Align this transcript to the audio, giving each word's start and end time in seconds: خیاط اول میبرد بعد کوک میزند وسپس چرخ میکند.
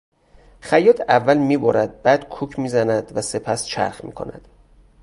خیاط 0.61 1.01
اول 1.09 1.37
میبرد 1.37 2.01
بعد 2.03 2.29
کوک 2.29 2.59
میزند 2.59 3.11
وسپس 3.15 3.65
چرخ 3.65 4.03
میکند. 4.03 4.47